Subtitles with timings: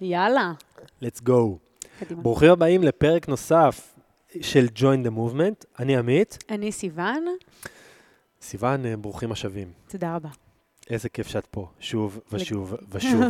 [0.00, 0.52] יאללה.
[1.02, 1.32] let's go.
[2.00, 2.22] קדימה.
[2.22, 3.94] ברוכים הבאים לפרק נוסף
[4.40, 5.64] של Join the Movement.
[5.78, 6.38] אני עמית.
[6.50, 7.24] אני סיוון,
[8.42, 9.72] סיוון, אה, ברוכים השבים.
[9.88, 10.28] תודה רבה.
[10.90, 13.20] איזה כיף שאת פה, שוב ושוב ושוב.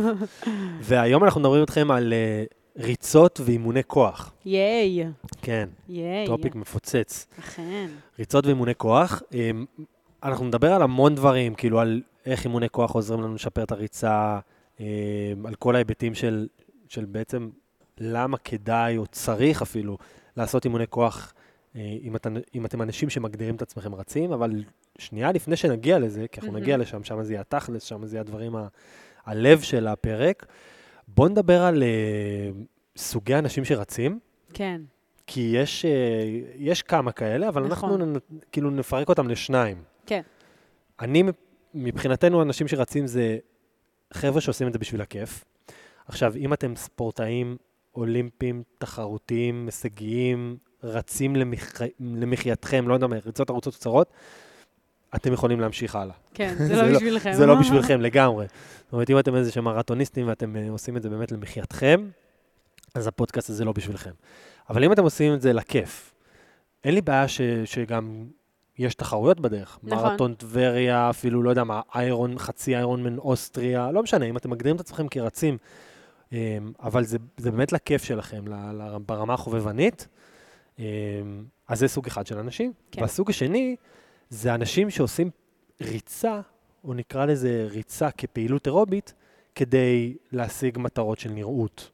[0.81, 2.43] והיום אנחנו מדברים איתכם על אה,
[2.77, 4.33] ריצות ואימוני כוח.
[4.45, 5.05] ייי,
[5.41, 6.27] כן, ייי.
[6.27, 7.27] טופיק מפוצץ.
[7.39, 7.87] אכן.
[8.19, 9.21] ריצות ואימוני כוח.
[9.33, 9.51] אה,
[10.23, 14.39] אנחנו נדבר על המון דברים, כאילו על איך אימוני כוח עוזרים לנו לשפר את הריצה,
[14.79, 14.85] אה,
[15.45, 16.47] על כל ההיבטים של,
[16.89, 17.49] של בעצם
[17.97, 19.97] למה כדאי או צריך אפילו
[20.37, 21.33] לעשות אימוני כוח
[21.75, 24.63] אה, אם, אתה, אם אתם אנשים שמגדירים את עצמכם רצים, אבל
[24.97, 26.57] שנייה לפני שנגיע לזה, כי אנחנו.
[26.57, 28.67] נגיע לשם, שם זה יהיה התכלס, שם זה יהיה הדברים, ה,
[29.25, 30.45] הלב של הפרק,
[31.07, 32.49] בואו נדבר על אה,
[32.97, 34.19] סוגי אנשים שרצים.
[34.53, 34.81] כן,
[35.27, 35.91] כי יש, אה,
[36.55, 37.89] יש כמה כאלה, אבל נכון.
[37.91, 38.15] אנחנו נ,
[38.51, 39.77] כאילו נפרק אותם לשניים.
[40.05, 40.21] כן.
[40.99, 41.23] אני,
[41.73, 43.37] מבחינתנו, אנשים שרצים זה
[44.13, 45.45] חבר'ה שעושים את זה בשביל הכיף.
[46.09, 47.57] עכשיו, אם אתם ספורטאים
[47.95, 51.81] אולימפיים, תחרותיים, הישגיים, רצים למח...
[51.99, 54.13] למחייתכם, לא יודע מה, ריצות ארוצות קצרות,
[55.15, 56.15] אתם יכולים להמשיך הלאה.
[56.33, 57.33] כן, זה זה לא- לא בשבילכם.
[57.33, 58.45] זה לא בשבילכם לגמרי.
[58.85, 62.09] זאת אומרת, אם אתם איזה שהם מרתוניסטים ואתם אה, עושים את זה באמת למחייתכם,
[62.95, 64.11] אז הפודקאסט הזה לא בשבילכם.
[64.69, 66.13] אבל אם אתם עושים את זה לכיף,
[66.83, 68.25] אין לי בעיה ש, שגם
[68.77, 69.79] יש תחרויות בדרך.
[69.83, 70.09] נכון.
[70.09, 74.49] מרתון טבריה, אפילו, לא יודע מה, איירון, חצי איירון מן אוסטריה, לא משנה, אם אתם
[74.49, 75.57] מגדירים את עצמכם כרצים,
[76.79, 80.07] אבל זה, זה באמת לכיף שלכם, ל, ל, ברמה החובבנית,
[80.79, 80.85] אה,
[81.67, 82.73] אז זה סוג אחד של אנשים.
[82.91, 83.01] כן.
[83.01, 83.75] והסוג השני,
[84.29, 85.29] זה אנשים שעושים
[85.81, 86.41] ריצה,
[86.83, 89.13] או נקרא לזה ריצה כפעילות אירובית,
[89.55, 91.91] כדי להשיג מטרות של נראות.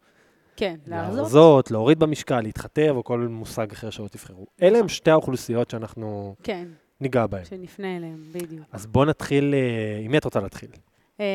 [0.55, 1.15] כן, לעזור.
[1.15, 4.45] להרזות, להוריד במשקל, להתחתב, או כל מושג אחר שלא תבחרו.
[4.61, 6.67] אלה הם שתי האוכלוסיות שאנחנו כן,
[7.01, 7.45] ניגע בהן.
[7.45, 8.67] שנפנה אליהם, בדיוק.
[8.71, 10.69] אז בואו נתחיל, אה, עם מי את רוצה להתחיל?
[11.19, 11.25] אה,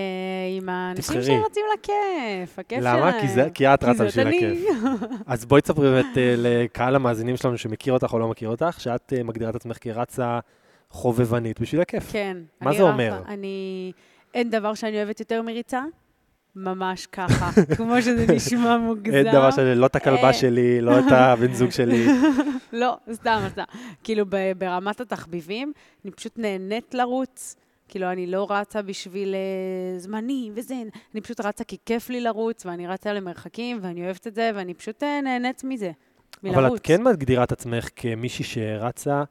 [0.57, 1.23] עם האנשים.
[1.23, 2.99] שרצים לכיף, הכיף שלהם.
[2.99, 3.21] למה?
[3.21, 4.27] כי, זה, כי את רצה בשביל.
[4.27, 4.59] הכיף.
[5.27, 9.13] אז בואי תספרי באמת אה, לקהל המאזינים שלנו שמכיר אותך או לא מכיר אותך, שאת
[9.17, 10.39] אה, מגדירה את עצמך כרצה
[10.91, 12.13] חובבנית בשביל הכיף.
[12.13, 12.37] כן.
[12.61, 13.23] מה זה רפה, אומר?
[13.29, 13.93] אני...
[14.35, 15.83] אין דבר שאני אוהבת יותר מריצה,
[16.57, 19.17] ממש ככה, כמו שזה נשמע מוגזם.
[19.17, 20.33] אין דבר שאני, לא את הכלבה.
[20.33, 22.07] שלי, לא את הבן זוג שלי.
[22.73, 23.63] לא, סתם, סתם.
[24.05, 24.25] כאילו,
[24.59, 25.73] ברמת התחביבים,
[26.05, 27.57] אני פשוט נהנית לרוץ.
[27.91, 30.75] כאילו, אני לא רצה בשביל אה, זמנים וזה,
[31.15, 34.75] אני פשוט רצה כי כיף לי לרוץ, ואני רצה למרחקים, ואני אוהבת את זה, ואני
[34.75, 35.91] פשוט אה, נהנית מזה,
[36.43, 36.59] מלרוץ.
[36.59, 39.23] אבל את כן מגדירה את עצמך כמישהי שרצה,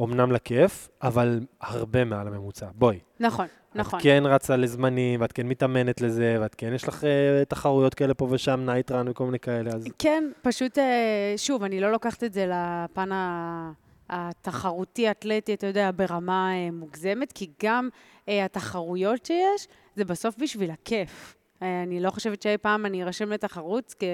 [0.00, 2.66] אמנם לכיף, אבל הרבה מעל הממוצע.
[2.74, 2.98] בואי.
[3.20, 3.98] נכון, נכון.
[3.98, 8.14] את כן רצה לזמנים, ואת כן מתאמנת לזה, ואת כן יש לך אה, תחרויות כאלה
[8.14, 9.88] פה ושם, נייטרן וכל מיני כאלה, אז...
[9.98, 13.72] כן, פשוט, אה, שוב, אני לא לוקחת את זה לפן ה-
[14.14, 17.88] התחרותי, אתלטי, אתה יודע, ברמה אה, מוגזמת, כי גם
[18.28, 21.36] אה, התחרויות שיש, זה בסוף בשביל הכיף.
[21.62, 24.04] אה, אני לא חושבת שאי פעם אני ארשם לתחרות כ...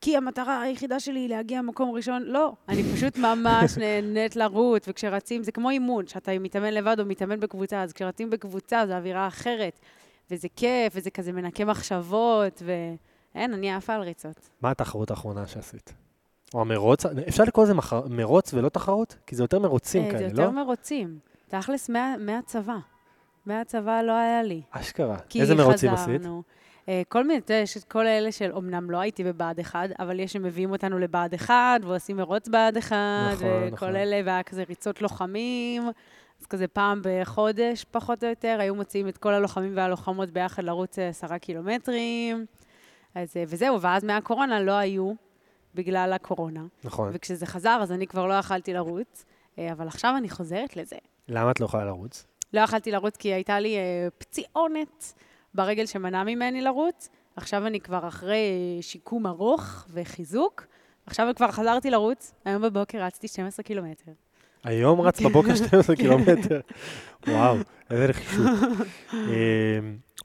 [0.00, 2.22] כי המטרה היחידה שלי היא להגיע מקום ראשון.
[2.22, 7.40] לא, אני פשוט ממש נהנית לרוץ, וכשרצים, זה כמו אימון, שאתה מתאמן לבד או מתאמן
[7.40, 9.80] בקבוצה, אז כשרצים בקבוצה זו אווירה אחרת,
[10.30, 14.48] וזה כיף, וזה כזה מנקה מחשבות, ואין, אני עפה על ריצות.
[14.62, 15.94] מה התחרות האחרונה שעשית?
[16.54, 17.06] או המרוץ?
[17.28, 17.92] אפשר לקרוא לזה מח...
[17.92, 19.16] מרוץ ולא תחרות?
[19.26, 20.42] כי זה יותר מרוצים אה, כאלה, זה לא?
[20.42, 21.18] יותר מרוצים.
[21.48, 22.76] תכלס, מה- מהצבא.
[23.46, 24.62] מהצבא לא היה לי.
[24.70, 25.16] אשכרה.
[25.34, 26.22] איזה מרוצים עשית?
[26.88, 29.90] אה, כל מיני, אתה יודע, יש את כל האלה של, אמנם לא הייתי בבה"ד 1,
[29.98, 32.96] אבל יש שמביאים אותנו לבה"ד 1, ועושים מרוץ בה"ד 1,
[33.32, 33.96] נכון, וכל נכון.
[33.96, 35.82] אלה, והיה כזה ריצות לוחמים.
[36.40, 40.98] אז כזה פעם בחודש, פחות או יותר, היו מוציאים את כל הלוחמים והלוחמות ביחד לרוץ
[40.98, 42.46] אה, עשרה קילומטרים.
[43.14, 45.12] אז, אה, וזהו, ואז מהקורונה לא היו,
[45.74, 46.64] בגלל הקורונה.
[46.84, 47.10] נכון.
[47.12, 49.24] וכשזה חזר, אז אני כבר לא יכלתי לרוץ,
[49.58, 50.96] אה, אבל עכשיו אני חוזרת לזה.
[51.28, 52.26] למה את לא יכולה לרוץ?
[52.52, 55.12] לא יכלתי לרוץ כי הייתה לי אה, פציעונת
[55.54, 57.08] ברגל שמנעה ממני לרוץ.
[57.36, 60.66] עכשיו אני כבר אחרי שיקום ארוך וחיזוק.
[61.06, 64.12] עכשיו כבר חזרתי לרוץ, היום בבוקר רצתי 12 קילומטר.
[64.64, 66.60] היום רץ בבוקר 12 קילומטר.
[67.26, 67.56] וואו,
[67.90, 68.46] איזה נחישות.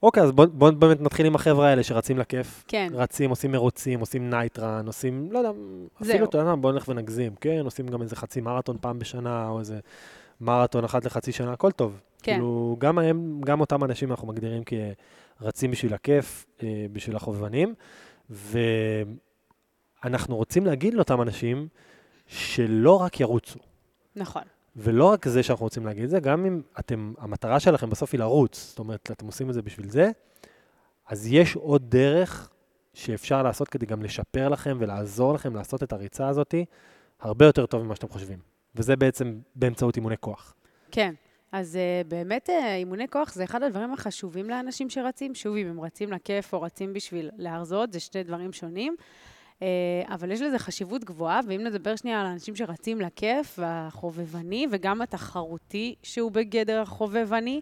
[0.02, 2.64] אוקיי, אז בואו בוא באמת נתחיל עם החבר'ה האלה שרצים לכיף.
[2.68, 5.50] כן, רצים, עושים מרוצים, עושים נייטרן, עושים, לא יודע.
[6.02, 7.60] אפילו, אתה יודע מה, בואו נלך ונגזים, כן?
[7.64, 9.80] עושים גם איזה חצי מרתון פעם בשנה, או איזה
[10.40, 12.00] מרתון אחת לחצי שנה, הכל טוב.
[12.22, 12.32] כן.
[12.32, 14.62] כאילו, גם הם, גם אותם אנשים אנחנו מגדירים
[15.40, 17.74] כרצים בשביל הכיף, אה, בשביל החובבנים,
[18.30, 19.16] ואנחנו
[20.36, 21.68] רוצים להגיד לאותם אנשים
[22.26, 23.58] שלא רק ירוצו.
[24.16, 24.42] נכון.
[24.76, 28.18] ולא רק זה שאנחנו רוצים להגיד את זה, גם אם אתם, המטרה שלכם בסוף היא
[28.18, 30.10] לרוץ, זאת אומרת, אתם עושים את זה בשביל זה,
[31.06, 32.50] אז יש עוד דרך
[32.94, 36.54] שאפשר לעשות כדי גם לשפר לכם ולעזור לכם לעשות את הריצה הזאת
[37.20, 38.38] הרבה יותר טוב ממה שאתם חושבים.
[38.74, 40.54] וזה בעצם באמצעות אימוני כוח.
[40.90, 41.14] כן.
[41.52, 45.34] אז uh, באמת uh, אימוני כוח זה אחד הדברים החשובים לאנשים שרצים.
[45.34, 48.96] שוב, אם הם רצים לכיף או רצים בשביל להרזות, זה שני דברים שונים.
[49.60, 49.62] Uh,
[50.14, 55.94] אבל יש לזה חשיבות גבוהה, ואם נדבר שנייה על אנשים שרצים לכיף, החובבני, וגם התחרותי
[56.02, 57.60] שהוא בגדר החובבני,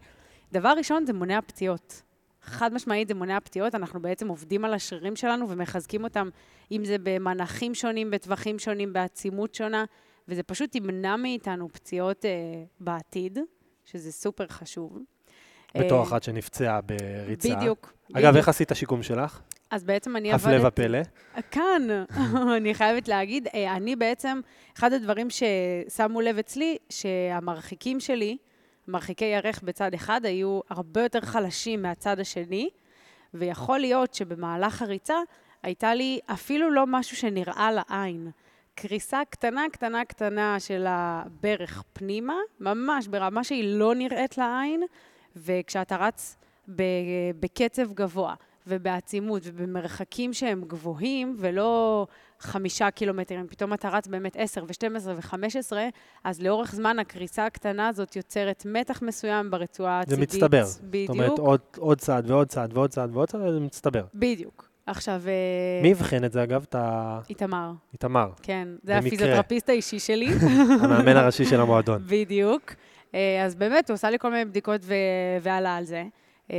[0.52, 2.02] דבר ראשון זה מונע פציעות.
[2.42, 6.28] חד משמעית זה מונע פציעות, אנחנו בעצם עובדים על השרירים שלנו ומחזקים אותם,
[6.72, 9.84] אם זה במנחים שונים, בטווחים שונים, בעצימות שונה,
[10.28, 12.28] וזה פשוט ימנע מאיתנו פציעות uh,
[12.80, 13.38] בעתיד.
[13.84, 14.98] שזה סופר חשוב.
[15.78, 17.56] בתור אחת שנפצעה בריצה.
[17.56, 17.92] בדיוק.
[18.12, 19.40] אגב, איך עשית השיקום שלך?
[19.74, 20.56] אז בעצם אני עבדתי...
[20.56, 20.98] הפלא ופלא.
[21.50, 21.82] כאן,
[22.56, 24.40] אני חייבת להגיד, אה, אני בעצם,
[24.76, 28.36] אחד הדברים ששמו לב אצלי, שהמרחיקים שלי,
[28.88, 32.68] מרחיקי ירך בצד אחד, היו הרבה יותר חלשים מהצד השני,
[33.34, 35.16] ויכול להיות שבמהלך הריצה
[35.62, 38.30] הייתה לי אפילו לא משהו שנראה לעין.
[38.74, 44.82] קריסה קטנה, קטנה, קטנה של הברך פנימה, ממש ברמה שהיא לא נראית לעין,
[45.36, 46.36] וכשאתה רץ
[47.40, 48.34] בקצב גבוה
[48.66, 52.06] ובעצימות ובמרחקים שהם גבוהים, ולא
[52.40, 55.88] חמישה קילומטרים, פתאום אתה רץ באמת עשר ושתים עשרה וחמש עשרה,
[56.24, 60.30] אז לאורך זמן הקריסה הקטנה הזאת יוצרת מתח מסוים ברצועה הצידית.
[60.30, 60.64] זה מצטבר.
[60.82, 61.06] בדיוק.
[61.06, 64.04] זאת אומרת, עוד, עוד צעד ועוד צעד ועוד צעד ועוד צעד, זה מצטבר.
[64.14, 64.68] בדיוק.
[64.86, 65.22] עכשיו...
[65.26, 66.64] אה, מי אבחן את זה, אגב?
[66.68, 67.20] את ה...
[67.30, 67.72] איתמר.
[67.92, 68.30] איתמר.
[68.42, 70.28] כן, זה הפיזיותרפיסט האישי שלי.
[70.82, 72.02] המאמן הראשי של המועדון.
[72.06, 72.74] בדיוק.
[73.14, 74.94] אה, אז באמת, הוא עשה לי כל מיני בדיקות ו...
[75.42, 76.04] ועלה על זה.
[76.50, 76.56] אה,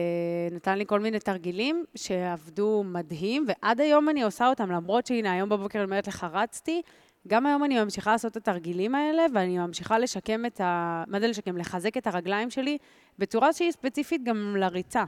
[0.52, 5.50] נתן לי כל מיני תרגילים שעבדו מדהים, ועד היום אני עושה אותם, למרות שהנה, היום
[5.50, 6.82] בבוקר אני אומרת לך, רצתי,
[7.28, 11.04] גם היום אני ממשיכה לעשות את התרגילים האלה, ואני ממשיכה לשקם את ה...
[11.08, 11.58] מה זה לשקם?
[11.58, 12.78] לחזק את הרגליים שלי
[13.20, 15.04] בצורה שהיא ספציפית גם לריצה.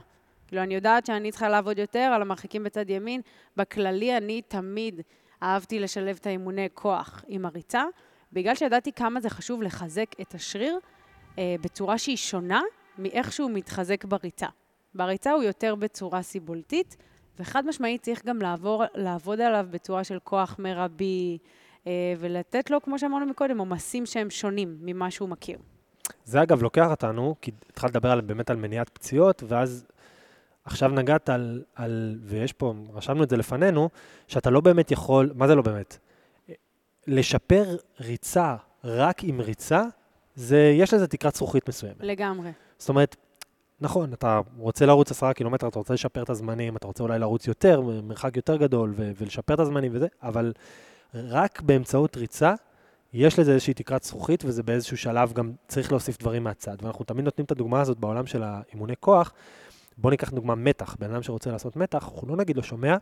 [0.46, 3.20] כאילו, אני יודעת שאני צריכה לעבוד יותר על המרחיקים בצד ימין.
[3.56, 5.00] בכללי, אני תמיד
[5.42, 7.84] אהבתי לשלב את האימוני כוח עם הריצה,
[8.32, 10.78] בגלל שידעתי כמה זה חשוב לחזק את השריר
[11.38, 12.62] אה, בצורה שהיא שונה
[12.98, 14.46] מאיך שהוא מתחזק בריצה.
[14.94, 16.96] בריצה הוא יותר בצורה סיבולתית,
[17.38, 21.38] וחד משמעית צריך גם לעבור, לעבוד עליו בצורה של כוח מרבי,
[21.86, 25.58] אה, ולתת לו, כמו שאמרנו מקודם, עומסים שהם שונים ממה שהוא מכיר.
[26.24, 29.86] זה אגב לוקח אותנו, כי התחלת לדבר על, באמת על מניעת פציעות, ואז
[30.64, 33.88] עכשיו נגעת על, על, ויש פה, רשמנו את זה לפנינו,
[34.26, 35.98] שאתה לא באמת יכול, מה זה לא באמת?
[37.06, 39.84] לשפר ריצה רק עם ריצה,
[40.34, 42.00] זה, יש לזה תקרת זכוכית מסוימת.
[42.00, 42.50] לגמרי.
[42.78, 43.16] זאת אומרת,
[43.80, 47.46] נכון, אתה רוצה לרוץ עשרה קילומטר, אתה רוצה לשפר את הזמנים, אתה רוצה אולי לרוץ
[47.46, 50.52] יותר, מרחק יותר גדול, ו- ולשפר את הזמנים וזה, אבל
[51.14, 52.54] רק באמצעות ריצה,
[53.12, 56.76] יש לזה איזושהי תקרת זכוכית, וזה באיזשהו שלב גם צריך להוסיף דברים מהצד.
[56.82, 59.32] ואנחנו תמיד נותנים את הדוגמה הזאת בעולם של האימוני כוח,
[59.98, 62.96] בוא ניקח דוגמה מתח, בן אדם שרוצה לעשות מתח, אנחנו לא נגיד לו, שומע,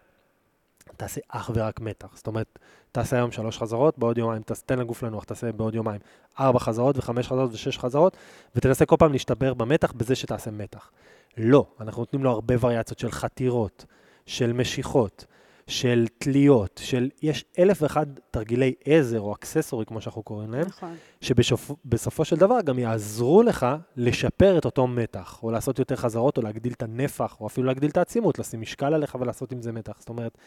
[0.96, 2.16] תעשה אך ורק מתח.
[2.16, 2.58] זאת אומרת,
[2.92, 6.00] תעשה היום שלוש חזרות, בעוד יומיים, תן לגוף לנוח, תעשה בעוד יומיים
[6.40, 8.16] ארבע חזרות וחמש חזרות ושש חזרות,
[8.54, 10.90] ותנסה כל פעם להשתבר במתח בזה שתעשה מתח.
[11.36, 13.84] לא, אנחנו נותנים לו הרבה וריאציות של חתירות,
[14.26, 15.24] של משיכות,
[15.66, 20.94] של תליות, של, יש אלף ואחד תרגילי עזר או אקססורי, כמו שאנחנו קוראים להם, נכון.
[21.20, 23.66] שבסופו של דבר גם יעזרו לך
[23.96, 27.90] לשפר את אותו מתח, או לעשות יותר חזרות, או להגדיל את הנפח, או אפילו להגדיל
[27.90, 29.96] את העצימות, לשים משקל עליך ולעשות עם זה מתח.
[29.98, 30.38] זאת אומרת,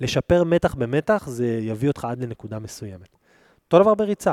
[0.00, 3.16] לשפר מתח במתח זה יביא אותך עד לנקודה מסוימת.
[3.64, 4.32] אותו דבר בריצה.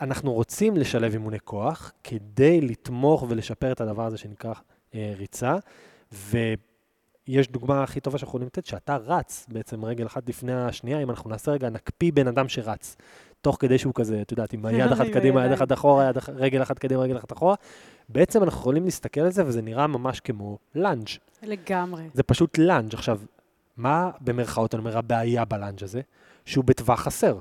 [0.00, 4.52] אנחנו רוצים לשלב אימוני כוח כדי לתמוך ולשפר את הדבר הזה שנקרא
[4.94, 5.56] אה, ריצה,
[6.12, 6.38] ו...
[7.28, 11.10] יש דוגמה הכי טובה שאנחנו יכולים לתת, שאתה רץ בעצם רגל אחת לפני השנייה, אם
[11.10, 12.96] אנחנו נעשה רגע, נקפיא בן אדם שרץ,
[13.40, 16.62] תוך כדי שהוא כזה, את יודעת, עם היד אחת קדימה, יד אחת אחורה, יד, רגל
[16.62, 17.54] אחת קדימה, רגל אחת אחורה,
[18.08, 21.08] בעצם אנחנו יכולים להסתכל על זה, וזה נראה ממש כמו לאנג'.
[21.42, 22.02] לגמרי.
[22.14, 22.94] זה פשוט לאנג'.
[22.94, 23.20] עכשיו,
[23.76, 26.00] מה במרכאות, אני אומר, הבעיה בלאנג' הזה?
[26.44, 27.38] שהוא בטווח חסר.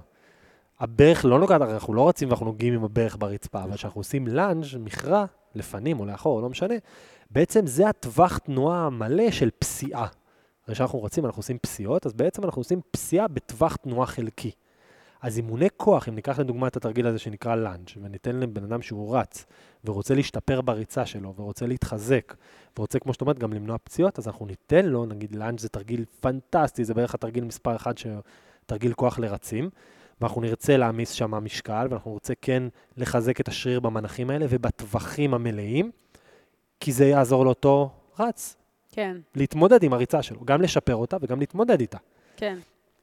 [0.79, 4.65] הברך לא נוגעת, אנחנו לא רצים ואנחנו נוגעים עם הברך ברצפה, אבל כשאנחנו עושים לאנג',
[4.79, 5.25] מכרע,
[5.55, 6.75] לפנים או לאחור, לא משנה,
[7.31, 10.07] בעצם זה הטווח תנועה המלא של פסיעה.
[10.67, 14.51] הרי כשאנחנו רוצים, אנחנו עושים פסיעות, אז בעצם אנחנו עושים פסיעה בטווח תנועה חלקי.
[15.21, 19.17] אז אימוני כוח, אם ניקח לדוגמה את התרגיל הזה שנקרא לאנג' וניתן לבן אדם שהוא
[19.17, 19.45] רץ
[19.85, 22.33] ורוצה להשתפר בריצה שלו ורוצה להתחזק
[22.77, 26.05] ורוצה, כמו שאת אומרת, גם למנוע פציעות, אז אנחנו ניתן לו, נגיד לאנג' זה תרגיל
[26.19, 27.93] פנטסטי, זה בערך התרגיל מספר אחד,
[28.65, 29.69] תרגיל כוח לרצים,
[30.21, 32.63] ואנחנו נרצה להעמיס שם משקל ואנחנו נרצה כן
[32.97, 35.91] לחזק את השריר במנחים האלה ובטווחים המלאים.
[36.79, 37.89] כי זה יעזור לאותו
[38.19, 38.55] רץ.
[38.91, 39.17] כן.
[39.35, 41.97] להתמודד עם הריצה שלו, גם לשפר אותה וגם להתמודד איתה.
[42.37, 42.57] כן,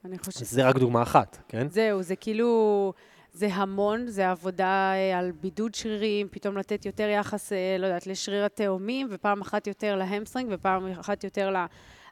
[0.04, 0.46] אני חושבת.
[0.46, 1.68] זה רק דוגמה אחת, כן?
[1.70, 2.92] זהו, זה כאילו,
[3.32, 8.06] זה המון, זה עבודה אה, על בידוד שרירים, פתאום לתת יותר יחס, אה, לא יודעת,
[8.06, 11.54] לשריר התאומים, ופעם אחת יותר להמסטרינג, ופעם אחת יותר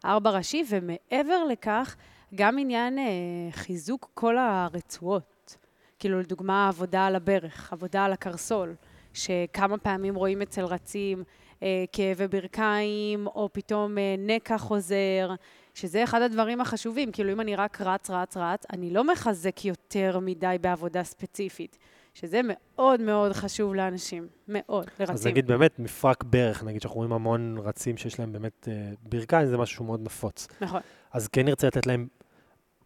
[0.05, 1.97] לארבע ראשי, ומעבר לכך,
[2.35, 3.05] גם עניין אה,
[3.53, 5.57] חיזוק כל הרצועות.
[5.99, 8.75] כאילו, לדוגמה, עבודה על הברך, עבודה על הקרסול.
[9.15, 11.25] שכמה פעמים רואים אצל רצים
[11.63, 15.31] אה, כאבי ברכיים, או פתאום אה, נקע חוזר,
[15.75, 17.13] שזה אחד הדברים החשובים.
[17.13, 21.77] כאילו, אם אני רק רץ, רץ, רץ, אני לא מחזק יותר מדי בעבודה ספציפית.
[22.15, 25.15] שזה מאוד מאוד חשוב לאנשים, מאוד, לרצים.
[25.15, 29.47] אז נגיד באמת מפרק ברך, נגיד שאנחנו רואים המון רצים שיש להם באמת אה, ברכיים,
[29.47, 30.49] זה משהו מאוד נפוץ.
[30.61, 30.81] נכון.
[31.13, 32.09] אז כן נרצה לתת להם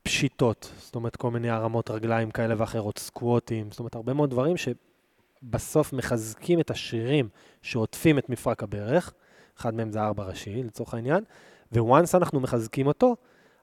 [0.03, 4.57] פשיטות, זאת אומרת כל מיני הרמות רגליים כאלה ואחרות, סקווטים, זאת אומרת הרבה מאוד דברים
[4.57, 7.29] שבסוף מחזקים את השרירים
[7.63, 9.13] שעוטפים את מפרק הברך,
[9.59, 11.25] אחד מהם זה ארבע ראשי לצורך העניין,
[11.73, 13.17] וואנס אנחנו מחזקים אותו,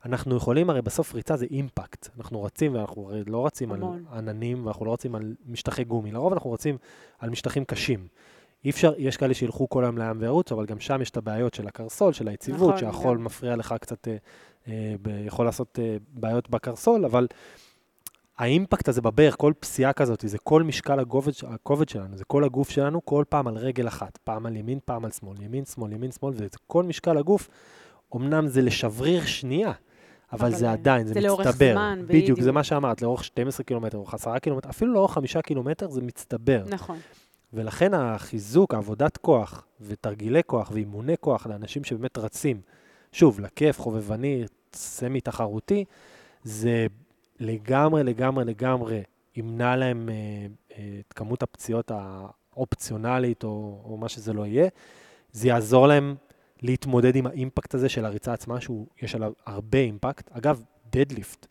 [0.05, 2.09] אנחנו יכולים, הרי בסוף ריצה זה אימפקט.
[2.17, 4.05] אנחנו רצים, ואנחנו הרי לא רצים המון.
[4.11, 6.11] על עננים, ואנחנו לא רצים על משטחי גומי.
[6.11, 6.77] לרוב אנחנו רצים
[7.19, 8.07] על משטחים קשים.
[8.65, 11.53] אי אפשר, יש כאלה שילכו כל היום לים וירוצו, אבל גם שם יש את הבעיות
[11.53, 13.23] של הקרסול, של היציבות, נכון, שהחול גם.
[13.23, 14.15] מפריע לך קצת, אה,
[14.67, 17.27] אה, ב, יכול לעשות אה, בעיות בקרסול, אבל
[18.37, 22.69] האימפקט הזה בברך, כל פסיעה כזאת, זה כל משקל הכובד, הכובד שלנו, זה כל הגוף
[22.69, 26.11] שלנו, כל פעם על רגל אחת, פעם על ימין, פעם על שמאל, ימין, שמאל, ימין,
[26.11, 27.49] שמאל, וזה כל משקל הגוף,
[28.15, 29.71] אמנם זה לשבריר שנייה,
[30.33, 31.35] אבל, אבל זה עדיין, זה, זה מצטבר.
[31.35, 32.23] זה לאורך זמן, בדיוק.
[32.23, 36.01] בדיוק, זה מה שאמרת, לאורך 12 קילומטר או 10 קילומטר, אפילו לאורך 5 קילומטר זה
[36.01, 36.63] מצטבר.
[36.69, 36.97] נכון.
[37.53, 42.61] ולכן החיזוק, עבודת כוח ותרגילי כוח ואימוני כוח לאנשים שבאמת רצים,
[43.11, 45.85] שוב, לכיף, חובבני, סמי-תחרותי,
[46.43, 46.87] זה
[47.39, 49.03] לגמרי, לגמרי, לגמרי
[49.35, 50.15] ימנע להם אה,
[50.77, 54.67] אה, את כמות הפציעות האופציונלית, או, או מה שזה לא יהיה.
[55.31, 56.15] זה יעזור להם
[56.61, 60.31] להתמודד עם ה impact הזה של הריצה עצמה, שיש עליו הרבה impact.
[60.31, 61.47] אגב, deadlift,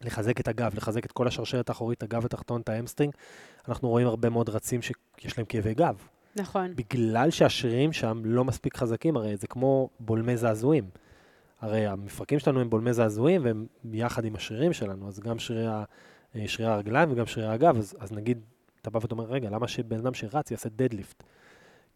[0.00, 3.14] לחזק את הגב, לחזק את כל השרשרת האחורית, הגב התחתון, את ה hamstring,
[3.68, 5.96] אנחנו רואים הרבה מאוד רצים שיש להם כאבי גב.
[6.36, 6.76] נכון.
[6.76, 10.84] בגלל שהשרירים שם לא מספיק חזקים, הרי זה כמו בולמי זעזועים.
[11.60, 15.68] הרי המפרקים שלנו הם בולמי זעזועים, והם יחד עם השרירים שלנו, אז גם שרירי,
[16.36, 18.38] אה, שרירי הרגליים וגם שרירי הגב, אז, אז נגיד,
[18.80, 21.22] אתה בא ואתה אומר, רגע, למה שבן אדם שרץ יעשה דדליפט?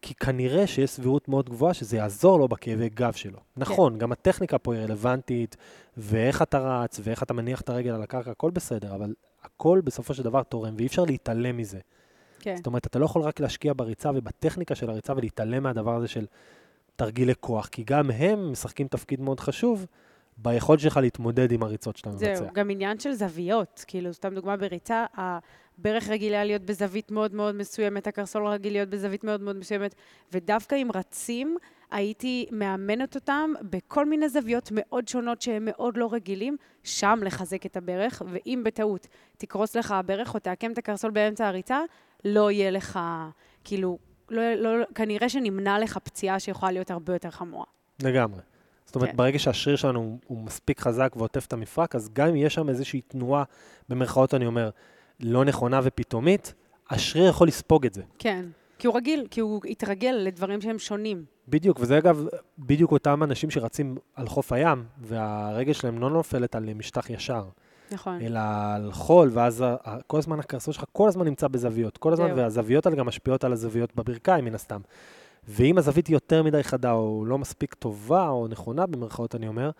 [0.02, 3.38] כי כנראה שיש סבירות מאוד גבוהה שזה יעזור לו בכאבי גב שלו.
[3.38, 3.42] כן.
[3.56, 5.56] נכון, גם הטכניקה פה היא רלוונטית,
[5.96, 10.14] ואיך אתה רץ, ואיך אתה מניח את הרגל על הקרקע, הכל בסדר, אבל הכל בסופו
[10.14, 11.78] של דבר תורם, ואי אפשר להתעלם מזה.
[12.40, 12.56] כן.
[12.56, 16.26] זאת אומרת, אתה לא יכול רק להשקיע בריצה ובטכניקה של הריצה ולהתעלם מהדבר הזה של
[16.96, 19.86] תרגילי כוח, כי גם הם משחקים תפקיד מאוד חשוב
[20.38, 22.34] ביכולת שלך להתמודד עם הריצות שאתה מבצע.
[22.34, 23.84] זהו, גם עניין של זוויות.
[23.86, 25.06] כאילו, סתם דוגמה בריצה,
[25.78, 29.94] הברך רגילה להיות בזווית מאוד מאוד מסוימת, הקרסול רגיל להיות בזווית מאוד מאוד מסוימת,
[30.32, 31.56] ודווקא עם רצים,
[31.90, 37.76] הייתי מאמנת אותם בכל מיני זוויות מאוד שונות שהם מאוד לא רגילים, שם לחזק את
[37.76, 39.06] הברך, ואם בטעות
[39.36, 41.80] תקרוס לך הברך או תעקם את הקרסול באמצע הריצה,
[42.24, 42.98] לא יהיה לך,
[43.64, 43.98] כאילו,
[44.30, 47.66] לא, לא, כנראה שנמנע לך פציעה שיכולה להיות הרבה יותר חמורה.
[48.02, 48.40] לגמרי.
[48.86, 49.16] זאת אומרת, כן.
[49.16, 53.00] ברגע שהשריר שלנו הוא מספיק חזק ועוטף את המפרק, אז גם אם יש שם איזושהי
[53.00, 53.44] תנועה,
[53.88, 54.70] במרכאות אני אומר,
[55.20, 56.54] לא נכונה ופתאומית,
[56.90, 58.02] השריר יכול לספוג את זה.
[58.18, 58.44] כן,
[58.78, 61.24] כי הוא רגיל, כי הוא התרגל לדברים שהם שונים.
[61.48, 62.26] בדיוק, וזה אגב,
[62.58, 67.44] בדיוק אותם אנשים שרצים על חוף הים, והרגל שלהם לא נופלת על משטח ישר.
[67.90, 68.20] נכון.
[68.20, 68.40] אלא
[68.74, 69.64] על חול, ואז
[70.06, 71.96] כל הזמן הקרסול שלך כל הזמן נמצא בזוויות.
[71.98, 74.80] כל הזמן, והזוויות האלה גם משפיעות על הזוויות בברכיים, מן הסתם.
[75.48, 79.70] ואם הזווית היא יותר מדי חדה, או לא מספיק טובה, או נכונה, במרכאות אני אומר,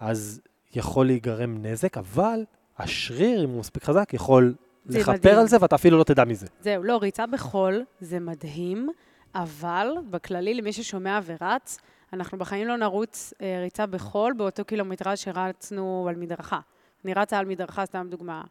[0.00, 0.40] אז
[0.74, 2.44] יכול להיגרם נזק, אבל
[2.78, 4.54] השריר, אם הוא מספיק חזק, יכול
[4.86, 5.38] לכפר מדהים.
[5.38, 6.46] על זה, ואתה אפילו לא תדע מזה.
[6.60, 8.88] זהו, לא, ריצה בחול זה מדהים,
[9.34, 11.78] אבל בכללי, למי ששומע ורץ,
[12.12, 16.60] אנחנו בחיים לא נרוץ אה, ריצה בחול באותו קילומטרז שרצנו על מדרכה.
[17.04, 18.42] אני רצה על מדרכה, סתם דוגמה,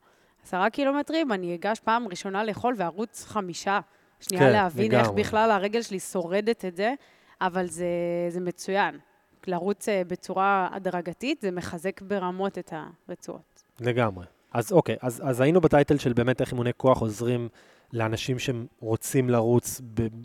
[0.43, 3.79] עשרה קילומטרים, אני אגש פעם ראשונה לחול וארוץ חמישה.
[4.19, 5.07] שנייה כן, להבין לגמרי.
[5.07, 6.93] איך בכלל הרגל שלי שורדת את זה,
[7.41, 7.85] אבל זה,
[8.29, 8.99] זה מצוין.
[9.47, 12.73] לרוץ אה, בצורה הדרגתית, זה מחזק ברמות את
[13.07, 13.52] הרצועות.
[13.79, 14.25] לגמרי.
[14.53, 17.49] אז אוקיי, אז, אז היינו בטייטל של באמת איך אימוני כוח עוזרים
[17.93, 19.81] לאנשים שרוצים לרוץ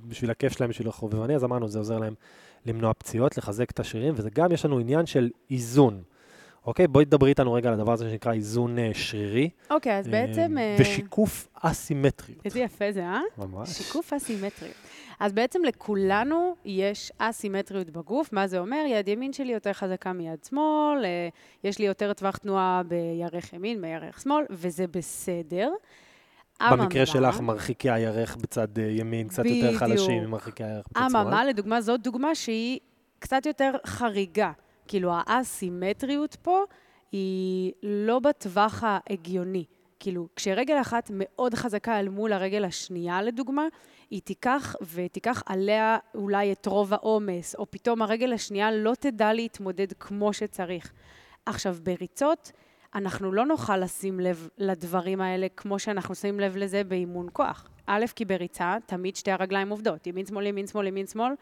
[0.09, 2.14] בשביל הכיף שלהם, בשביל החובבני, אז אמרנו, זה עוזר להם
[2.67, 6.02] למנוע פציעות, לחזק את השרירים, וזה גם, יש לנו עניין של איזון.
[6.67, 6.87] אוקיי?
[6.87, 9.50] בואי תדברי איתנו רגע על הדבר הזה שנקרא איזון uh, שרירי.
[9.71, 10.55] אוקיי, אז uh, בעצם...
[10.57, 12.40] Uh, ושיקוף אסימטריות.
[12.45, 13.21] איזה יפה זה, אה?
[13.38, 13.71] ממש.
[13.71, 14.75] שיקוף אסימטריות.
[15.20, 18.32] אז בעצם לכולנו יש אסימטריות בגוף.
[18.32, 18.84] מה זה אומר?
[18.88, 23.80] יד ימין שלי יותר חזקה מיד שמאל, uh, יש לי יותר טווח תנועה בירך ימין
[23.80, 25.70] מירך שמאל, וזה בסדר.
[26.70, 29.64] במקרה שלך, מרחיקי הירך בצד ימין, קצת בדיוק.
[29.64, 31.22] יותר חלשים ממרחיקי הירך בצד שמאל.
[31.22, 32.78] אממה, לדוגמה, זאת דוגמה שהיא
[33.18, 34.52] קצת יותר חריגה.
[34.88, 36.64] כאילו, האסימטריות פה
[37.12, 39.64] היא לא בטווח ההגיוני.
[40.00, 43.67] כאילו, כשרגל אחת מאוד חזקה אל מול הרגל השנייה, לדוגמה,
[44.11, 49.93] היא תיקח ותיקח עליה אולי את רוב העומס, או פתאום הרגל השנייה לא תדע להתמודד
[49.93, 50.93] כמו שצריך.
[51.47, 52.52] עכשיו, בריצות,
[52.95, 57.69] אנחנו לא נוכל לשים לב לדברים האלה כמו שאנחנו שמים לב לזה באימון כוח.
[57.87, 61.33] א', כי בריצה תמיד שתי הרגליים עובדות, ימין שמאל, ימין שמאל, ימין שמאל,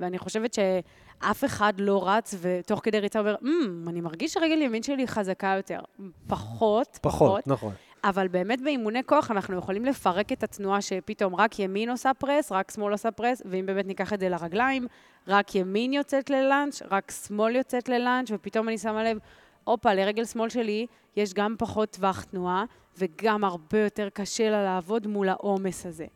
[0.00, 4.82] ואני חושבת שאף אחד לא רץ ותוך כדי ריצה אומר, אמ, אני מרגיש שרגל ימין
[4.82, 5.80] שלי חזקה יותר.
[6.26, 7.72] פחות, פחות, נכון.
[8.04, 12.70] אבל באמת באימוני כוח אנחנו יכולים לפרק את התנועה שפתאום רק ימין עושה פרס, רק
[12.70, 14.86] שמאל עושה פרס, ואם באמת ניקח את זה לרגליים,
[15.28, 19.18] רק ימין יוצאת ללאנץ', רק שמאל יוצאת ללאנץ', ופתאום אני שמה לב,
[19.64, 22.64] הופה, לרגל שמאל שלי יש גם פחות טווח תנועה,
[22.98, 26.06] וגם הרבה יותר קשה לה לעבוד מול העומס הזה.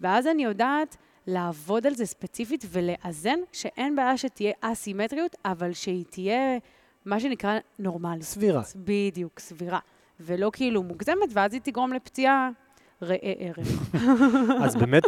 [0.00, 0.96] ואז אני יודעת
[1.26, 6.58] לעבוד על זה ספציפית ולאזן, שאין בעיה שתהיה אסימטריות, אבל שהיא תהיה
[7.04, 8.22] מה שנקרא נורמלית.
[8.22, 8.62] סבירה.
[8.76, 9.78] בדיוק, סבירה.
[10.20, 12.50] ולא כאילו מוגזמת, ואז היא תגרום לפציעה
[13.02, 13.94] ראה ערך.
[14.64, 15.02] אז באמת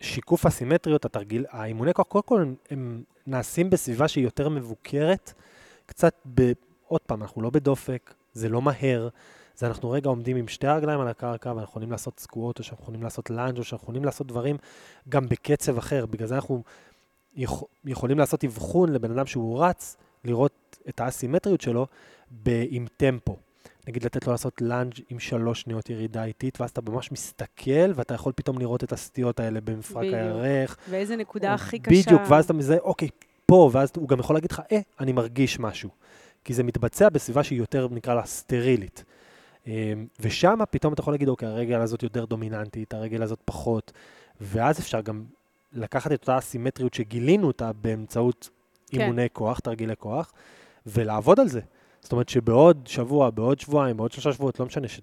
[0.00, 5.32] בשיקוף הסימטריות, התרגיל, האימוני כוח, קודם כל הם נעשים בסביבה שהיא יותר מבוקרת,
[5.86, 6.52] קצת ב...
[6.86, 9.08] עוד פעם, אנחנו לא בדופק, זה לא מהר,
[9.56, 12.82] זה אנחנו רגע עומדים עם שתי הרגליים על הקרקע, ואנחנו יכולים לעשות סקוואט, או שאנחנו
[12.82, 14.56] יכולים לעשות לאנג', או שאנחנו יכולים לעשות דברים
[15.08, 16.06] גם בקצב אחר.
[16.06, 16.62] בגלל זה אנחנו
[17.36, 21.86] יכול, יכולים לעשות אבחון לבן אדם שהוא רץ, לראות את האסימטריות שלו
[22.46, 23.36] עם טמפו.
[23.88, 28.14] נגיד לתת לו לעשות לאנג' עם שלוש שניות ירידה איטית, ואז אתה ממש מסתכל, ואתה
[28.14, 30.14] יכול פתאום לראות את הסטיות האלה במפרק בדיוק.
[30.14, 30.76] הירך.
[30.90, 32.02] ואיזה נקודה הכי קשה.
[32.02, 33.08] בדיוק, ואז אתה מזהה, אוקיי,
[33.46, 35.90] פה, ואז הוא גם יכול להגיד לך, אה, אני מרגיש משהו.
[36.44, 39.04] כי זה מתבצע בסביבה שהיא יותר, נקרא לה, סטרילית.
[39.66, 43.92] אמ, ושם פתאום אתה יכול להגיד, אוקיי, הרגל הזאת יותר דומיננטית, הרגל הזאת פחות,
[44.40, 45.24] ואז אפשר גם
[45.72, 48.50] לקחת את אותה הסימטריות שגילינו אותה באמצעות
[48.90, 49.00] כן.
[49.00, 50.32] אימוני כוח, תרגילי כוח,
[50.86, 51.60] ולעבוד על זה.
[52.02, 55.00] זאת אומרת שבעוד שבוע, בעוד שבועיים, בעוד שלושה שבועות, לא משנה, ש,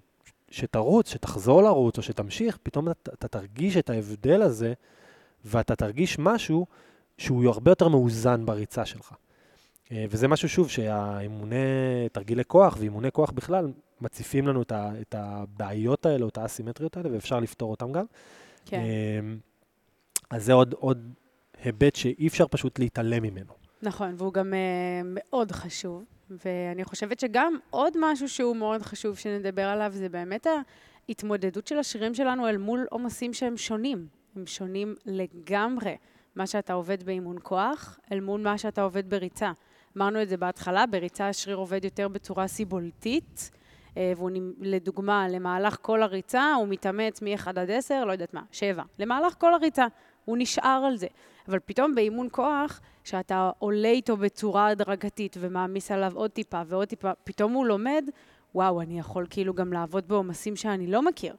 [0.50, 4.72] שתרוץ, שתחזור לרוץ או שתמשיך, פתאום אתה, אתה תרגיש את ההבדל הזה,
[5.44, 6.66] ואתה תרגיש משהו
[7.18, 9.12] שהוא הרבה יותר מאוזן בריצה שלך.
[9.92, 11.56] אה, וזה משהו, שוב, שהאימוני
[12.12, 16.96] תרגילי כוח ואימוני כוח בכלל מציפים לנו את, ה, את הבעיות האלה, או את האסימטריות
[16.96, 18.04] האלה, ואפשר לפתור אותן גם.
[18.66, 18.80] כן.
[18.80, 19.20] אה,
[20.30, 21.12] אז זה עוד, עוד
[21.64, 23.52] היבט שאי אפשר פשוט להתעלם ממנו.
[23.82, 26.04] נכון, והוא גם uh, מאוד חשוב.
[26.30, 30.46] ואני חושבת שגם עוד משהו שהוא מאוד חשוב שנדבר עליו, זה באמת
[31.08, 34.06] ההתמודדות של השרירים שלנו אל מול עומסים שהם שונים.
[34.36, 35.96] הם שונים לגמרי.
[36.36, 39.52] מה שאתה עובד באימון כוח, אל מול מה שאתה עובד בריצה.
[39.96, 43.50] אמרנו את זה בהתחלה, בריצה השריר עובד יותר בצורה סיבולתית,
[43.96, 48.82] אה, והוא, לדוגמה, למהלך כל הריצה, הוא מתאמץ מ-1 עד 10, לא יודעת מה, 7.
[48.98, 49.86] למהלך כל הריצה,
[50.28, 51.06] הוא נשאר על זה.
[51.48, 57.10] אבל פתאום באימון כוח, שאתה עולה איתו בצורה הדרגתית ומעמיס עליו עוד טיפה ועוד טיפה,
[57.24, 58.04] פתאום הוא לומד,
[58.54, 61.36] וואו, אני יכול כאילו גם לעבוד בעומסים שאני לא מכיר.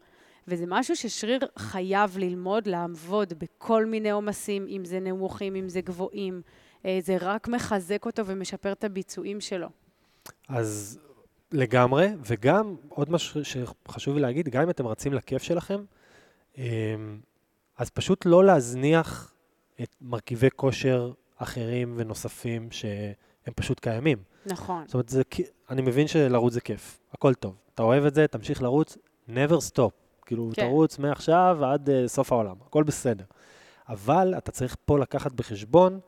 [0.47, 6.41] וזה משהו ששריר חייב ללמוד, לעבוד בכל מיני עומסים, אם זה נמוכים, אם זה גבוהים.
[6.85, 9.67] אה, זה רק מחזק אותו ומשפר את הביצועים שלו.
[10.47, 10.99] אז
[11.51, 15.83] לגמרי, וגם עוד משהו שחשוב לי להגיד, גם אם אתם רצים לכיף שלכם,
[16.57, 16.63] אמ,
[17.79, 19.33] אז פשוט לא להזניח
[19.81, 24.17] את מרכיבי כושר אחרים ונוספים שהם פשוט קיימים.
[24.45, 24.83] נכון.
[24.85, 25.21] זאת אומרת, זה,
[25.69, 27.55] אני מבין שלרוץ זה כיף, הכל טוב.
[27.75, 28.97] אתה אוהב את זה, תמשיך לרוץ,
[29.29, 29.91] never stop.
[30.25, 30.61] כאילו, כן.
[30.67, 33.23] תרוץ מעכשיו עד uh, סוף העולם, הכל בסדר.
[33.89, 35.99] אבל אתה צריך פה לקחת בחשבון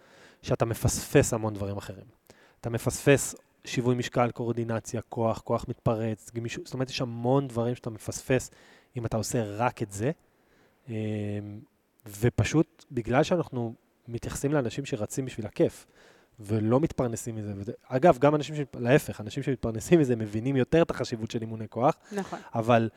[0.41, 2.05] שאתה מפספס המון דברים אחרים.
[2.61, 7.89] אתה מפספס שיווי משקל, קורדינציה, כוח, כוח מתפרץ, גמישות, זאת אומרת, יש המון דברים שאתה
[7.89, 8.51] מפספס
[8.97, 10.11] אם אתה עושה רק את זה.
[10.91, 11.59] אמ,
[12.19, 13.73] ופשוט בגלל שאנחנו
[14.07, 15.87] מתייחסים לאנשים שרצים בשביל הכיף,
[16.39, 17.53] ולא מתפרנסים מזה.
[17.55, 18.59] וזה, אגב, גם אנשים, ש...
[18.79, 21.95] להפך, אנשים שמתפרנסים מזה מבינים יותר את החשיבות של אימוני כוח.
[22.11, 22.39] נכון.
[22.55, 22.89] אבל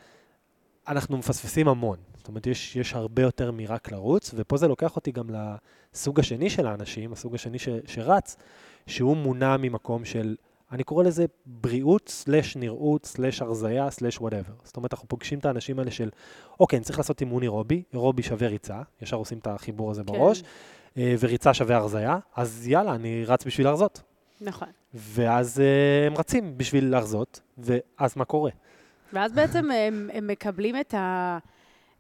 [0.89, 1.99] אנחנו מפספסים המון.
[2.17, 6.51] זאת אומרת, יש, יש הרבה יותר מרק לרוץ, ופה זה לוקח אותי גם לסוג השני
[6.51, 8.37] של האנשים, הסוג השני ש, שרץ,
[8.87, 10.37] שהוא מונע ממקום של,
[10.73, 14.53] אני קורא לזה בריאות, slash נראות, slash הרזייה, slash whatever.
[14.65, 16.11] זאת אומרת, אנחנו פוגשים את האנשים האלה של,
[16.61, 20.13] אוקיי, אני צריך לעשות אימון אירובי, אירובי שווה ריצה, ישר עושים את החיבור הזה כן.
[20.13, 20.43] בראש,
[20.97, 24.03] אה, וריצה שווה הרזייה, אז יאללה, אני רץ בשביל להרזות.
[24.41, 24.69] נכון.
[24.95, 28.51] ואז uh, הם רצים בשביל להרזות, ואז מה קורה?
[29.13, 31.39] ואז בעצם הם, הם מקבלים את ה...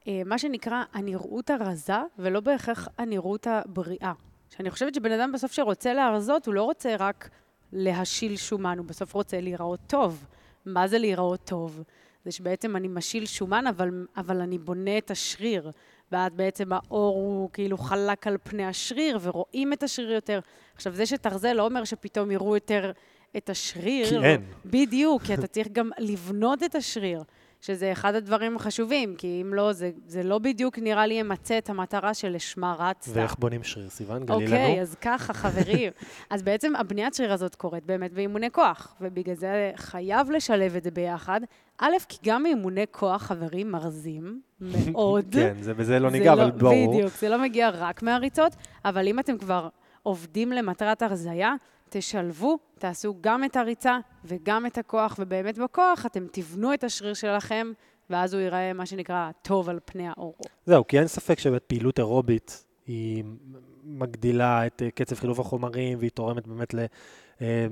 [0.09, 4.13] אה, מה שנקרא הנראות הרזה, ולא בהכרח הנראות הבריאה.
[4.51, 7.31] שאני חושבת שבן אדם בסוף שרוצה להרזות, הוא לא רוצה רק
[7.75, 10.25] להשיל שומן, הוא בסוף רוצה להיראות טוב.
[10.67, 11.83] מה זה להיראות טוב?
[12.25, 15.71] זה שבעצם אני משיל שומן, אבל, אבל אני בונה את השריר.
[16.13, 20.41] ואז בעצם האור הוא כאילו חלק על פני השריר, ורואים את השריר יותר.
[20.75, 22.93] עכשיו, זה שתרזה לא אומר שפתאום יראו יותר
[23.37, 24.09] את השריר.
[24.09, 24.45] כי אין.
[24.65, 27.23] בדיוק, כי אתה צריך גם לבנות את השריר.
[27.65, 31.71] שזה אחד הדברים החשובים, כי אם לא, זה, זה לא בדיוק נראה לי ימצה את
[31.71, 33.11] המטרה שלשמה רצת.
[33.15, 34.27] ואיך בונים שריר, סיוון?
[34.27, 34.83] גלי אוקיי, לנו.
[34.83, 35.93] אז ככה, חברים.
[36.31, 40.91] אז בעצם הבניית שריר הזאת קורית באמת באימוני כוח, ובגלל זה חייב לשלב את זה
[40.91, 41.41] ביחד.
[41.79, 45.27] א', כי גם אימוני כוח, חברים, מרזים מאוד.
[45.41, 46.95] כן, זה בזה לא ניגע, אבל ברור.
[46.95, 49.69] בדיוק, זה לא מגיע רק מהריצות, אבל אם אתם כבר
[50.03, 51.55] עובדים למטרת הרזייה,
[51.97, 57.73] תשלבו, תעשו גם את הריצה וגם את הכוח, ובאמת בכוח אתם תבנו את השריר שלכם,
[58.11, 60.35] ואז הוא ייראה, מה שנקרא, טוב על פני האור.
[60.67, 63.25] זהו, כי אין ספק שבאמת פעילות אירובית היא
[63.85, 66.79] מגדילה את אה, קצב חילוף החומרים, והיא תורמת באמת ל...
[67.43, 67.67] אה,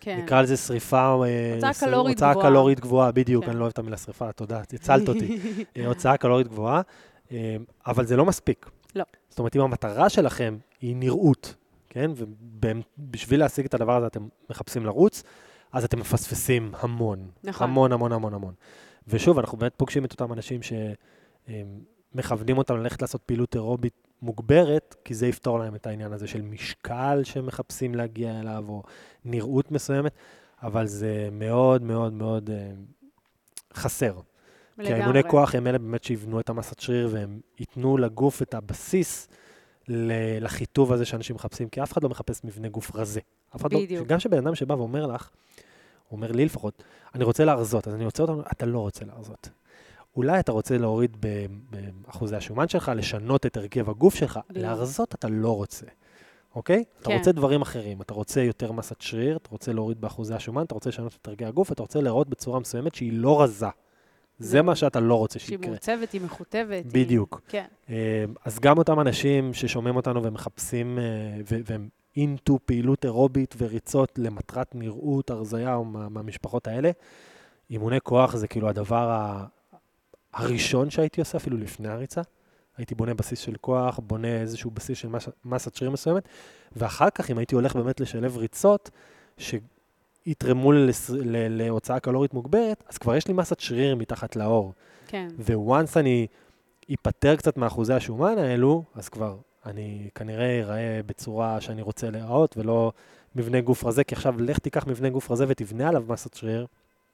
[0.00, 0.20] כן.
[0.22, 1.24] נקרא לזה שריפה...
[1.26, 2.46] אה, הוצאה קלורית הוצאה גבוהה.
[2.46, 3.50] קלורית גבוהה, בדיוק, כן.
[3.50, 5.38] אני לא אוהב את המילה שריפה, תודה, הצלת אותי.
[5.76, 6.82] אה, הוצאה קלורית גבוהה,
[7.86, 8.70] אבל זה לא מספיק.
[8.94, 9.04] לא.
[9.28, 11.54] זאת אומרת, אם המטרה שלכם היא נראות,
[11.88, 12.10] כן?
[12.16, 15.22] ובשביל להשיג את הדבר הזה אתם מחפשים לרוץ,
[15.72, 17.30] אז אתם מפספסים המון.
[17.44, 17.68] נכון.
[17.68, 18.54] המון, המון, המון, המון.
[19.08, 20.60] ושוב, אנחנו באמת פוגשים את אותם אנשים
[22.14, 26.42] שמכוונים אותם ללכת לעשות פעילות אירובית מוגברת, כי זה יפתור להם את העניין הזה של
[26.42, 28.82] משקל שהם מחפשים להגיע אליו, או
[29.24, 30.12] נראות מסוימת,
[30.62, 32.70] אבל זה מאוד מאוד מאוד אה,
[33.74, 34.20] חסר.
[34.82, 39.28] כי האימוני כוח הם אלה באמת שיבנו את המסת שריר, והם ייתנו לגוף את הבסיס
[39.88, 43.20] לחיטוב הזה שאנשים מחפשים, כי אף אחד לא מחפש מבנה גוף רזה.
[43.56, 44.08] אף אחד לא, בדיוק.
[44.08, 45.30] גם שבן אדם שבא ואומר לך,
[46.08, 46.82] הוא אומר לי לפחות,
[47.14, 49.48] אני רוצה להרזות, אז אני רוצה אותנו, אתה לא רוצה להרזות.
[50.16, 51.16] אולי אתה רוצה להוריד
[51.70, 54.66] באחוזי השומן שלך, לשנות את הרכב הגוף שלך, בדיוק.
[54.66, 55.86] להרזות אתה לא רוצה,
[56.54, 56.84] אוקיי?
[57.00, 57.18] אתה כן.
[57.18, 60.90] רוצה דברים אחרים, אתה רוצה יותר מסת שריר, אתה רוצה להוריד באחוזי השומן, אתה רוצה
[60.90, 63.66] לשנות את הרגי הגוף, אתה רוצה להיראות בצורה מסוימת שהיא לא רזה.
[64.38, 64.62] זה.
[64.62, 65.70] מה שאתה לא רוצה שהיא שיקרה.
[65.70, 66.84] מעוצבת, היא מכותבת.
[66.84, 67.40] היא- בדיוק.
[67.48, 67.64] כן.
[67.90, 71.04] אה, אז גם אותם אנשים ששומעים אותנו ומחפשים, אה,
[71.66, 76.90] והם אינטו פעילות אירובית וריצות למטרת נראות, הרזייה או מה- מהמשפחות האלה,
[77.70, 79.44] אימוני כוח זה כאילו הדבר ה-
[80.34, 82.20] הראשון שהייתי עושה, אפילו לפני הריצה.
[82.76, 86.28] הייתי בונה בסיס של כוח, בונה איזשהו בסיס של מס, מסת שריר מסוימת,
[86.76, 88.90] ואחר כך, אם הייתי הולך באמת לשלב ריצות,
[90.30, 94.72] שיתרמו לס- ל- להוצאה קלורית מוגברת, אז כבר יש לי מסת שריר מתחת לאור.
[95.06, 95.28] כן.
[95.54, 96.26] וואנס אני
[96.88, 99.36] איפטר קצת מאחוזי השומן האלו, אז כבר
[99.66, 102.92] אני כנראה אראה בצורה שאני רוצה להיראות, ולא
[103.34, 106.66] מבנה גוף רזה, כי עכשיו לך תיקח מבנה גוף רזה ותבנה עליו מסת שריר,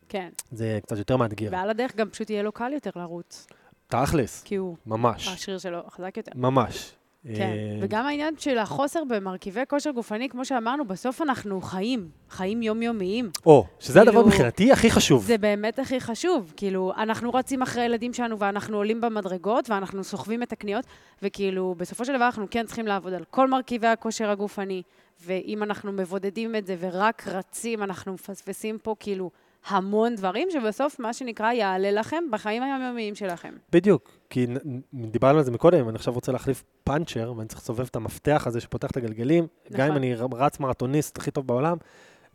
[0.09, 0.29] כן.
[0.53, 1.49] זה קצת יותר מאתגר.
[1.53, 3.47] ועל הדרך גם פשוט יהיה לו קל יותר לרוץ,
[3.89, 6.33] תכלס, כי הוא, ממש, השריר שלו חזק יותר.
[6.35, 6.93] ממש.
[7.27, 12.63] כן, אה, וגם העניין של החוסר במרכיבי כושר גופני, כמו שאמרנו, בסוף אנחנו חיים, חיים
[12.63, 13.31] יומיומיים.
[13.47, 15.25] או, שזה הדבר כאילו, מבחינתי הכי חשוב.
[15.25, 16.53] זה באמת הכי חשוב.
[16.57, 20.85] כאילו, אנחנו רצים אחרי הילדים שלנו ואנחנו עולים במדרגות ואנחנו סוחבים את הקניות,
[21.23, 24.83] וכאילו, בסופו של דבר אנחנו כן צריכים לעבוד על כל מרכיבי הכושר הגופני,
[25.25, 29.31] ואם אנחנו מבודדים את זה ורק רצים, אנחנו מפספסים פה כאילו
[29.67, 33.55] המון דברים, שבסוף, מה שנקרא, יעלה לכם בחיים היומיומיים שלכם.
[33.73, 34.47] בדיוק, כי
[34.95, 38.61] דיברנו על זה מקודם, אני עכשיו רוצה להחליף פאנצ'ר, ואני צריך לסובב את המפתח הזה
[38.61, 39.97] שפותח את הגלגלים, גם אם נכון.
[39.97, 41.77] אני רץ מרתוניסט הכי טוב בעולם,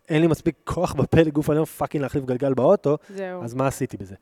[0.09, 3.43] אין לי מספיק כוח בפה לגוף היום fucking להחליף גלגל באוטו, זהו.
[3.43, 4.15] אז מה עשיתי בזה?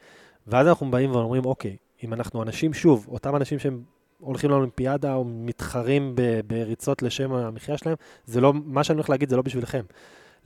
[0.47, 3.83] ואז אנחנו באים ואומרים, אוקיי, אם אנחנו אנשים, שוב, אותם אנשים שהם
[4.19, 9.29] הולכים לאולימפיאדה או מתחרים ב- בריצות לשם המחיה שלהם, זה לא, מה שאני הולך להגיד
[9.29, 9.83] זה לא בשבילכם.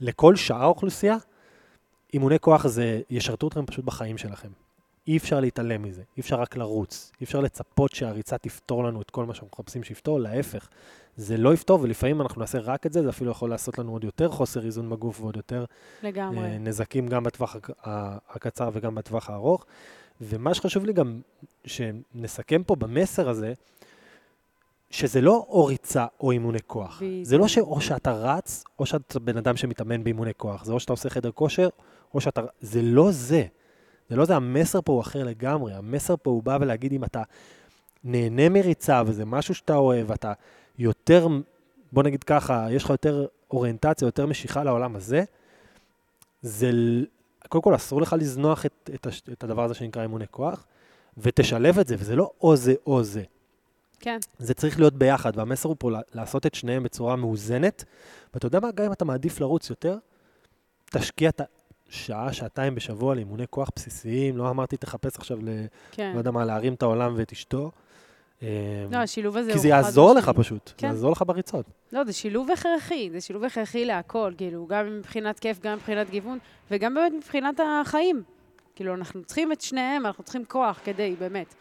[0.00, 1.16] לכל שאר האוכלוסייה,
[2.14, 4.48] אימוני כוח זה ישרתו אתכם פשוט בחיים שלכם.
[5.10, 9.10] אי אפשר להתעלם מזה, אי אפשר רק לרוץ, אי אפשר לצפות שהריצה תפתור לנו את
[9.10, 10.68] כל מה שאנחנו מחפשים שיפתור, להפך.
[11.16, 14.04] זה לא יפתור, ולפעמים אנחנו נעשה רק את זה, זה אפילו יכול לעשות לנו עוד
[14.04, 15.64] יותר חוסר איזון בגוף ועוד יותר
[16.02, 16.44] לגמרי.
[16.44, 17.56] אה, נזקים גם בטווח
[18.28, 19.66] הקצר וגם בטווח הארוך.
[20.20, 21.20] ומה שחשוב לי גם
[21.64, 23.52] שנסכם פה במסר הזה,
[24.90, 27.02] שזה לא או ריצה או אימוני כוח.
[27.02, 27.26] בדיוק.
[27.26, 30.64] זה לא שאו שאתה רץ, או שאתה בן אדם שמתאמן באימוני כוח.
[30.64, 31.68] זה או שאתה עושה חדר כושר,
[32.14, 32.40] או שאתה...
[32.60, 33.46] זה לא זה.
[34.10, 35.74] זה לא זה, המסר פה הוא אחר לגמרי.
[35.74, 37.22] המסר פה הוא בא ולהגיד אם אתה
[38.04, 40.32] נהנה מריצה וזה משהו שאתה אוהב, ואתה
[40.78, 41.26] יותר,
[41.92, 45.24] בוא נגיד ככה, יש לך יותר אוריינטציה, יותר משיכה לעולם הזה,
[46.42, 46.70] זה,
[47.48, 50.66] קודם כל אסור לך לזנוח את, את, הש- את הדבר הזה שנקרא אימוני כוח,
[51.18, 53.22] ותשלב את זה, וזה לא או זה או זה.
[54.00, 57.84] כן, זה צריך להיות ביחד, והמסר הוא פה לעשות את שניהם בצורה מאוזנת.
[58.34, 59.98] ואתה יודע מה, גם אם אתה מעדיף לרוץ יותר,
[60.90, 61.40] תשקיע את
[61.90, 64.36] השעה, שעתיים בשבוע לאימוני כוח בסיסיים.
[64.36, 65.48] לא אמרתי, תחפש עכשיו, ל,
[65.90, 66.12] כן.
[66.14, 67.70] לא יודע מה, להרים את העולם ואת אשתו.
[68.42, 68.48] לא,
[68.96, 70.30] השילוב הזה כי הוא זה חד יעזור לך.
[70.36, 70.86] פשוט, זה כן.
[70.86, 71.66] יעזור לך בריצות.
[71.92, 76.38] לא, זה שילוב הכרחי, זה שילוב הכרחי להכל, כאילו, גם מבחינת כיף, גם מבחינת גיוון,
[76.70, 78.22] וגם באמת מבחינת החיים.
[78.74, 81.54] כאילו, אנחנו צריכים את שניהם, אנחנו צריכים כוח כדי, באמת,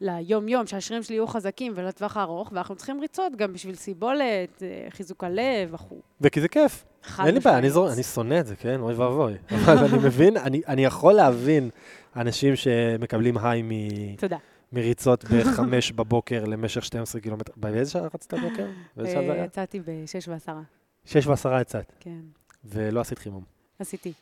[0.00, 5.24] ליום-יום, שהשרירים שלי יהיו חזקים ולטווח הארוך, ואנחנו צריכים ריצות גם בשביל סיבולת, אה, חיזוק
[5.24, 6.00] הלב וכו'.
[6.20, 6.84] וכי זה כיף.
[7.24, 7.70] אין לי בעיה, אני.
[7.70, 8.80] זור, אני שונא את זה, כן?
[8.80, 9.34] אוי ואבוי.
[9.64, 11.70] אבל אני מבין, אני, אני יכול להבין
[12.16, 13.70] אנשים שמקבלים היי מ,
[14.16, 14.36] תודה.
[14.72, 17.52] מריצות בחמש בבוקר למשך 12 קילומטר.
[17.56, 18.66] באיזה שעה רצת בבוקר?
[18.96, 19.44] באיזה שעה זה אה, היה?
[19.44, 20.62] יצאתי בשש ועשרה,
[21.04, 22.20] שש ועשרה יצאת, כן.
[22.64, 23.42] ולא עשית חימום.
[23.78, 24.12] עשיתי.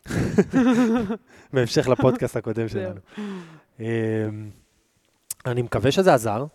[1.52, 2.68] בהמשך לפודקאסט הקודם.
[2.68, 3.00] שלנו.
[5.46, 6.46] אני מקווה שזה עזר,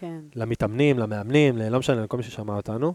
[0.00, 0.20] כן.
[0.34, 2.94] למתאמנים, למאמנים, לא משנה, לכל מי ששמע אותנו.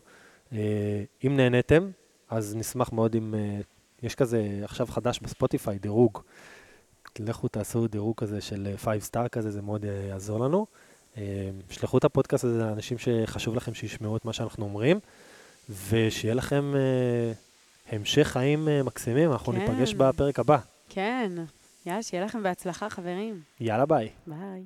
[0.53, 1.89] אה, אם נהניתם,
[2.29, 3.35] אז נשמח מאוד אם...
[3.35, 3.59] אה,
[4.03, 6.19] יש כזה עכשיו חדש בספוטיפיי, דירוג.
[7.19, 10.65] לכו תעשו דירוג כזה של 5 star כזה, זה מאוד אה, יעזור לנו.
[11.17, 14.99] אה, שלחו את הפודקאסט הזה לאנשים שחשוב לכם שישמעו את מה שאנחנו אומרים,
[15.69, 17.31] ושיהיה לכם אה,
[17.91, 19.59] המשך חיים אה, מקסימים, אנחנו כן.
[19.59, 20.57] ניפגש בפרק הבא.
[20.89, 21.31] כן.
[21.85, 23.41] יאללה, שיהיה לכם בהצלחה, חברים.
[23.59, 24.09] יאללה bye.
[24.27, 24.65] bye.